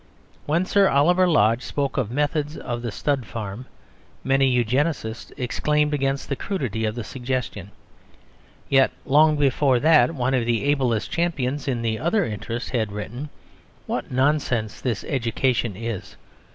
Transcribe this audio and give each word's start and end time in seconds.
When 0.47 0.65
Sir 0.65 0.89
Oliver 0.89 1.27
Lodge 1.27 1.61
spoke 1.61 1.95
of 1.95 2.09
the 2.09 2.15
methods 2.15 2.57
"of 2.57 2.81
the 2.81 2.91
stud 2.91 3.23
farm" 3.27 3.67
many 4.23 4.47
Eugenists 4.47 5.31
exclaimed 5.37 5.93
against 5.93 6.27
the 6.27 6.35
crudity 6.35 6.85
of 6.85 6.95
the 6.95 7.03
suggestion. 7.03 7.69
Yet 8.67 8.89
long 9.05 9.37
before 9.37 9.79
that 9.79 10.15
one 10.15 10.33
of 10.33 10.47
the 10.47 10.63
ablest 10.65 11.11
champions 11.11 11.67
in 11.67 11.83
the 11.83 11.99
other 11.99 12.25
interest 12.25 12.71
had 12.71 12.91
written 12.91 13.29
"What 13.85 14.09
nonsense 14.11 14.81
this 14.81 15.03
education 15.03 15.75
is! 15.75 16.15